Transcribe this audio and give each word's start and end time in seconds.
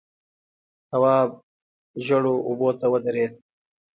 تواب 0.89 1.29
ژېړو 2.05 2.35
اوبو 2.47 2.69
ته 2.79 2.85
ودرېد. 2.93 3.33